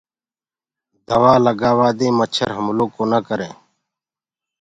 [1.07, 3.57] دوآ لگآوآ دي مڇر هملو ڪونآ ڪرينٚ۔